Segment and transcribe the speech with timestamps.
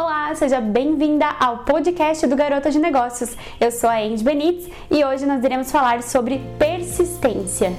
[0.00, 3.36] Olá, seja bem-vinda ao podcast do Garota de Negócios.
[3.60, 7.70] Eu sou a Andy Benites e hoje nós iremos falar sobre persistência.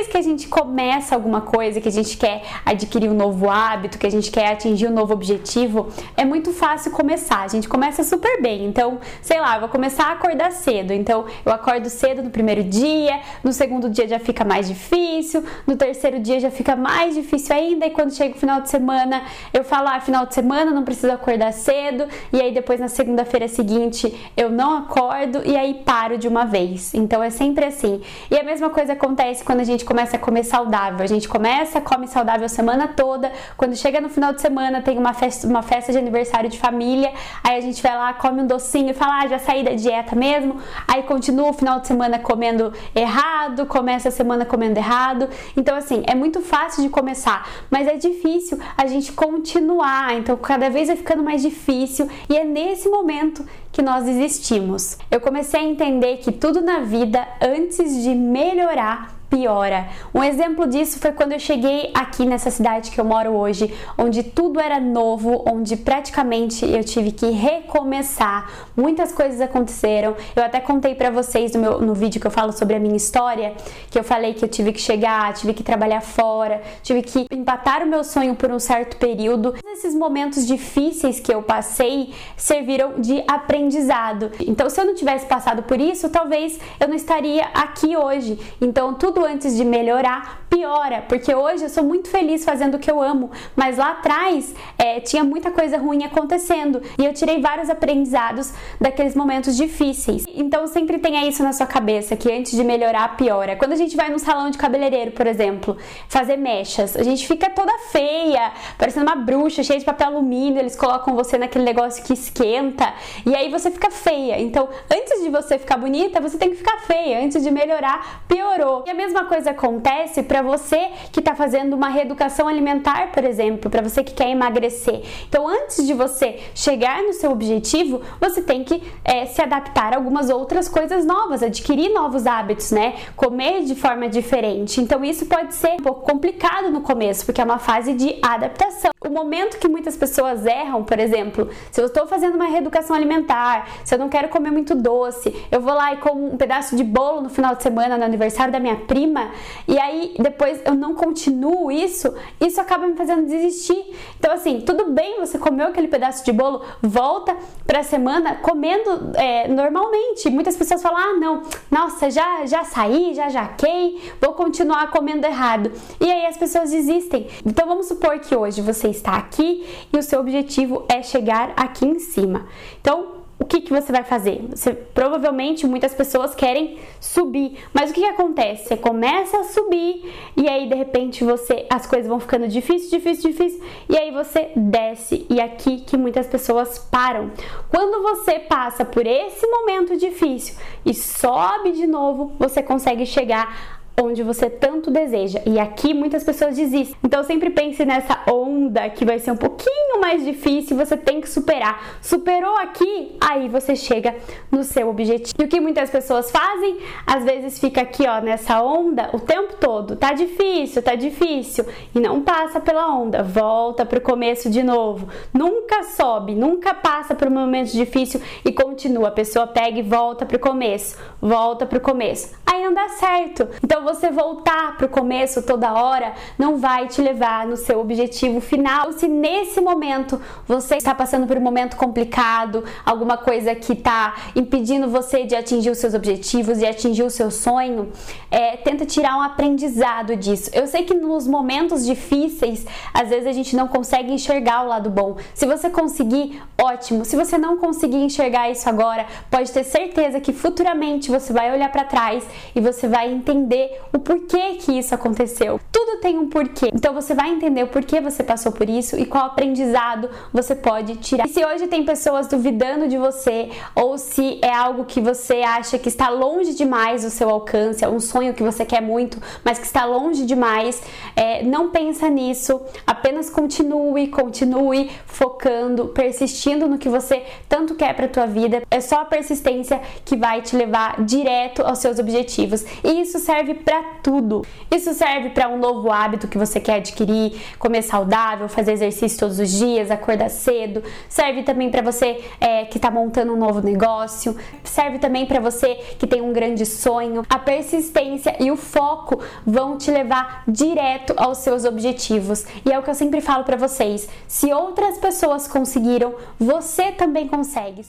[0.00, 3.98] Vez que a gente começa alguma coisa, que a gente quer adquirir um novo hábito,
[3.98, 7.42] que a gente quer atingir um novo objetivo, é muito fácil começar.
[7.42, 8.64] A gente começa super bem.
[8.64, 10.92] Então, sei lá, eu vou começar a acordar cedo.
[10.92, 15.76] Então, eu acordo cedo no primeiro dia, no segundo dia já fica mais difícil, no
[15.76, 17.86] terceiro dia já fica mais difícil ainda.
[17.86, 21.12] E quando chega o final de semana, eu falo, ah, final de semana não preciso
[21.12, 22.08] acordar cedo.
[22.32, 26.94] E aí, depois na segunda-feira seguinte, eu não acordo e aí paro de uma vez.
[26.94, 28.00] Então, é sempre assim.
[28.30, 31.02] E a mesma coisa acontece quando a gente começa a comer saudável.
[31.02, 33.32] A gente começa, come saudável a semana toda.
[33.56, 37.12] Quando chega no final de semana, tem uma festa, uma festa de aniversário de família.
[37.42, 40.14] Aí a gente vai lá, come um docinho e fala: ah, já saí da dieta
[40.14, 40.58] mesmo.
[40.86, 45.28] Aí continua o final de semana comendo errado, começa a semana comendo errado.
[45.56, 50.16] Então, assim, é muito fácil de começar, mas é difícil a gente continuar.
[50.16, 52.08] Então, cada vez vai ficando mais difícil.
[52.28, 54.98] E é nesse momento que nós existimos.
[55.10, 59.88] Eu comecei a entender que tudo na vida, antes de melhorar, piora.
[60.12, 64.24] Um exemplo disso foi quando eu cheguei aqui nessa cidade que eu moro hoje, onde
[64.24, 68.50] tudo era novo, onde praticamente eu tive que recomeçar.
[68.76, 70.16] Muitas coisas aconteceram.
[70.34, 72.96] Eu até contei para vocês no, meu, no vídeo que eu falo sobre a minha
[72.96, 73.54] história,
[73.88, 77.84] que eu falei que eu tive que chegar, tive que trabalhar fora, tive que empatar
[77.84, 79.54] o meu sonho por um certo período.
[79.72, 84.32] Esses momentos difíceis que eu passei serviram de aprendizado.
[84.40, 88.36] Então, se eu não tivesse passado por isso, talvez eu não estaria aqui hoje.
[88.60, 92.90] Então, tudo antes de melhorar piora, porque hoje eu sou muito feliz fazendo o que
[92.90, 97.70] eu amo, mas lá atrás é, tinha muita coisa ruim acontecendo e eu tirei vários
[97.70, 100.24] aprendizados daqueles momentos difíceis.
[100.34, 103.54] Então sempre tenha isso na sua cabeça, que antes de melhorar piora.
[103.54, 105.76] Quando a gente vai num salão de cabeleireiro, por exemplo,
[106.08, 110.76] fazer mechas, a gente fica toda feia, parecendo uma bruxa, cheia de papel alumínio, eles
[110.76, 112.92] colocam você naquele negócio que esquenta
[113.24, 114.40] e aí você fica feia.
[114.40, 117.24] Então, antes de você ficar bonita, você tem que ficar feia.
[117.24, 118.84] Antes de melhorar, piorou.
[118.86, 123.70] E a mesma coisa acontece para você que está fazendo uma reeducação alimentar, por exemplo,
[123.70, 125.02] para você que quer emagrecer.
[125.28, 129.96] Então, antes de você chegar no seu objetivo, você tem que é, se adaptar a
[129.96, 132.94] algumas outras coisas novas, adquirir novos hábitos, né?
[133.16, 134.80] Comer de forma diferente.
[134.80, 138.90] Então, isso pode ser um pouco complicado no começo, porque é uma fase de adaptação.
[139.02, 143.68] O momento que muitas pessoas erram, por exemplo, se eu estou fazendo uma reeducação alimentar,
[143.84, 146.84] se eu não quero comer muito doce, eu vou lá e como um pedaço de
[146.84, 149.30] bolo no final de semana, no aniversário da minha prima
[149.66, 153.96] e aí depois eu não continuo isso, isso acaba me fazendo desistir.
[154.18, 157.36] Então, assim, tudo bem, você comeu aquele pedaço de bolo, volta
[157.66, 160.28] pra semana comendo é, normalmente.
[160.30, 165.72] Muitas pessoas falam: ah, não, nossa, já, já saí, já jaquei, vou continuar comendo errado.
[166.00, 167.28] E aí as pessoas desistem.
[167.44, 171.86] Então, vamos supor que hoje você está aqui e o seu objetivo é chegar aqui
[171.86, 172.46] em cima.
[172.80, 174.44] Então, o que, que você vai fazer?
[174.50, 178.68] Você, provavelmente muitas pessoas querem subir, mas o que, que acontece?
[178.68, 183.30] Você começa a subir e aí de repente você as coisas vão ficando difícil, difícil,
[183.30, 187.30] difícil e aí você desce e aqui que muitas pessoas param.
[187.70, 194.22] Quando você passa por esse momento difícil e sobe de novo, você consegue chegar onde
[194.22, 195.40] você tanto deseja.
[195.46, 196.96] E aqui muitas pessoas desistem.
[197.04, 201.28] Então sempre pense nessa onda que vai ser um pouquinho mais difícil, você tem que
[201.28, 201.98] superar.
[202.00, 204.16] Superou aqui, aí você chega
[204.50, 205.34] no seu objetivo.
[205.38, 206.78] E o que muitas pessoas fazem?
[207.06, 209.96] Às vezes fica aqui, ó, nessa onda o tempo todo.
[209.96, 213.22] Tá difícil, tá difícil e não passa pela onda.
[213.22, 215.08] Volta pro começo de novo.
[215.32, 219.08] Nunca sobe, nunca passa por um momento difícil e continua.
[219.08, 222.34] A pessoa pega e volta pro começo, volta pro começo.
[222.46, 223.48] Aí não dá certo.
[223.62, 228.40] Então você voltar para o começo toda hora não vai te levar no seu objetivo
[228.40, 228.92] final.
[228.92, 234.88] Se nesse momento você está passando por um momento complicado, alguma coisa que está impedindo
[234.88, 237.90] você de atingir os seus objetivos e atingir o seu sonho,
[238.30, 240.50] é, tenta tirar um aprendizado disso.
[240.52, 242.64] Eu sei que nos momentos difíceis,
[242.94, 245.16] às vezes a gente não consegue enxergar o lado bom.
[245.34, 247.04] Se você conseguir, ótimo.
[247.04, 251.70] Se você não conseguir enxergar isso agora, pode ter certeza que futuramente você vai olhar
[251.72, 255.60] para trás e você vai entender o porquê que isso aconteceu.
[256.00, 256.70] Tem um porquê.
[256.72, 260.96] Então você vai entender o porquê você passou por isso e qual aprendizado você pode
[260.96, 261.26] tirar.
[261.26, 265.78] E se hoje tem pessoas duvidando de você ou se é algo que você acha
[265.78, 269.58] que está longe demais do seu alcance, é um sonho que você quer muito, mas
[269.58, 270.82] que está longe demais,
[271.14, 272.60] é, não pensa nisso.
[272.86, 278.62] Apenas continue, continue focando, persistindo no que você tanto quer para tua vida.
[278.70, 282.64] É só a persistência que vai te levar direto aos seus objetivos.
[282.82, 284.42] E isso serve para tudo.
[284.70, 289.18] Isso serve para um novo novo hábito que você quer adquirir, comer saudável, fazer exercício
[289.18, 290.82] todos os dias, acordar cedo.
[291.08, 294.36] Serve também para você é, que está montando um novo negócio.
[294.62, 297.24] Serve também para você que tem um grande sonho.
[297.28, 302.46] A persistência e o foco vão te levar direto aos seus objetivos.
[302.64, 307.26] E é o que eu sempre falo para vocês: se outras pessoas conseguiram, você também
[307.26, 307.84] consegue.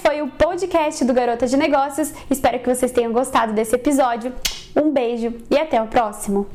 [0.00, 2.12] Foi o podcast do Garota de Negócios.
[2.30, 4.32] Espero que vocês tenham gostado desse episódio.
[4.74, 6.46] Um beijo e até o próximo!